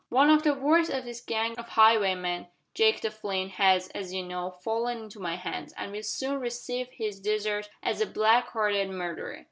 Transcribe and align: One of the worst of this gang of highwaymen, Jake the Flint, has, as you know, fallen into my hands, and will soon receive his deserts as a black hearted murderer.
One 0.09 0.31
of 0.31 0.41
the 0.41 0.55
worst 0.55 0.89
of 0.89 1.05
this 1.05 1.21
gang 1.21 1.55
of 1.59 1.69
highwaymen, 1.69 2.47
Jake 2.73 3.01
the 3.01 3.11
Flint, 3.11 3.51
has, 3.51 3.87
as 3.89 4.11
you 4.11 4.23
know, 4.25 4.49
fallen 4.49 4.97
into 5.03 5.19
my 5.19 5.35
hands, 5.35 5.75
and 5.77 5.91
will 5.91 6.01
soon 6.01 6.39
receive 6.39 6.87
his 6.89 7.19
deserts 7.19 7.69
as 7.83 8.01
a 8.01 8.07
black 8.07 8.47
hearted 8.47 8.89
murderer. 8.89 9.39